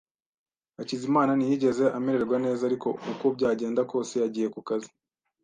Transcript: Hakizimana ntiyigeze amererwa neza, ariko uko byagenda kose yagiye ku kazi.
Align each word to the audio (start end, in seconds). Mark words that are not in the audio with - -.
Hakizimana 0.77 1.31
ntiyigeze 1.35 1.85
amererwa 1.97 2.35
neza, 2.45 2.61
ariko 2.69 2.87
uko 3.11 3.25
byagenda 3.35 3.81
kose 3.91 4.13
yagiye 4.23 4.47
ku 4.53 4.61
kazi. 4.67 4.91